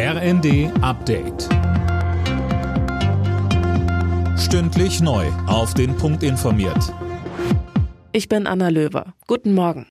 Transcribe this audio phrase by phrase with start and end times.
[0.00, 1.48] RND Update.
[4.38, 5.26] Stündlich neu.
[5.48, 6.94] Auf den Punkt informiert.
[8.12, 9.14] Ich bin Anna Löwer.
[9.26, 9.88] Guten Morgen.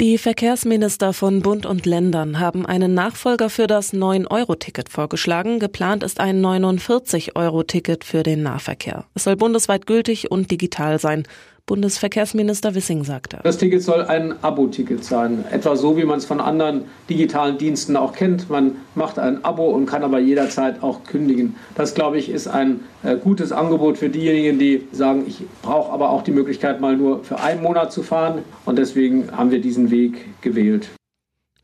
[0.00, 5.60] Die Verkehrsminister von Bund und Ländern haben einen Nachfolger für das 9-Euro-Ticket vorgeschlagen.
[5.60, 9.04] Geplant ist ein 49-Euro-Ticket für den Nahverkehr.
[9.14, 11.22] Es soll bundesweit gültig und digital sein.
[11.66, 13.38] Bundesverkehrsminister Wissing sagte.
[13.44, 17.96] Das Ticket soll ein Abo-Ticket sein, etwa so, wie man es von anderen digitalen Diensten
[17.96, 18.50] auch kennt.
[18.50, 21.54] Man macht ein Abo und kann aber jederzeit auch kündigen.
[21.76, 26.10] Das, glaube ich, ist ein äh, gutes Angebot für diejenigen, die sagen, ich brauche aber
[26.10, 28.42] auch die Möglichkeit, mal nur für einen Monat zu fahren.
[28.64, 30.88] Und deswegen haben wir diesen Weg gewählt.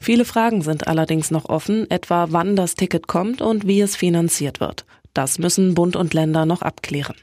[0.00, 4.60] Viele Fragen sind allerdings noch offen, etwa wann das Ticket kommt und wie es finanziert
[4.60, 4.86] wird.
[5.12, 7.16] Das müssen Bund und Länder noch abklären.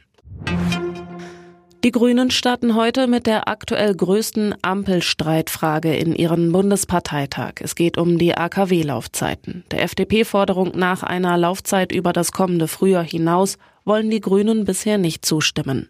[1.85, 7.62] Die Grünen starten heute mit der aktuell größten Ampelstreitfrage in ihren Bundesparteitag.
[7.62, 9.66] Es geht um die AKW-Laufzeiten.
[9.70, 15.27] Der FDP-Forderung nach einer Laufzeit über das kommende Frühjahr hinaus wollen die Grünen bisher nicht
[15.27, 15.90] zustimmen.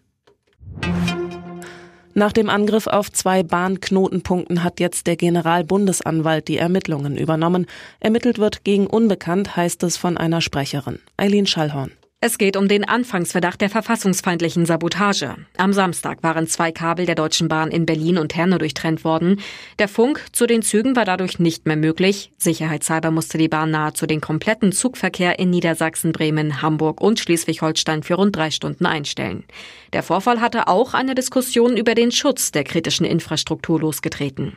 [2.12, 7.64] Nach dem Angriff auf zwei Bahnknotenpunkten hat jetzt der Generalbundesanwalt die Ermittlungen übernommen.
[8.00, 10.98] Ermittelt wird gegen Unbekannt, heißt es von einer Sprecherin.
[11.16, 11.92] Eileen Schallhorn.
[12.26, 15.36] Es geht um den Anfangsverdacht der verfassungsfeindlichen Sabotage.
[15.58, 19.38] Am Samstag waren zwei Kabel der Deutschen Bahn in Berlin und Herne durchtrennt worden.
[19.78, 22.32] Der Funk zu den Zügen war dadurch nicht mehr möglich.
[22.36, 28.14] Sicherheitshalber musste die Bahn nahezu den kompletten Zugverkehr in Niedersachsen, Bremen, Hamburg und Schleswig-Holstein für
[28.14, 29.44] rund drei Stunden einstellen.
[29.92, 34.56] Der Vorfall hatte auch eine Diskussion über den Schutz der kritischen Infrastruktur losgetreten.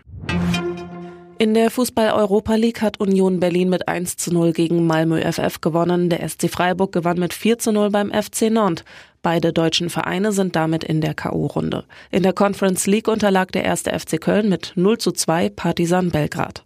[1.42, 6.10] In der Fußball-Europa League hat Union Berlin mit 1 zu 0 gegen Malmö FF gewonnen.
[6.10, 8.84] Der SC Freiburg gewann mit 4 zu 0 beim FC Nantes.
[9.22, 11.86] Beide deutschen Vereine sind damit in der K.O.-Runde.
[12.12, 16.66] In der Conference League unterlag der erste FC Köln mit 0 zu 2 Partisan Belgrad.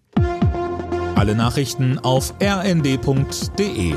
[1.14, 3.94] Alle Nachrichten auf rnd.de